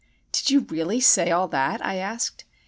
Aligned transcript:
"Did 0.31 0.49
you 0.49 0.61
really 0.61 0.99
say 0.99 1.29
all 1.29 1.47
that?" 1.49 1.79
I 1.85 1.97
asked. 1.97 2.43